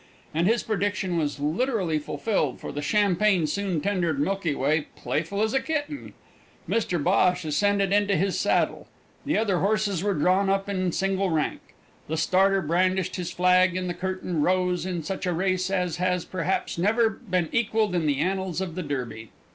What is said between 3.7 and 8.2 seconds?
rendered Milky Way playful as a kitten. Mr Bhosh ascended into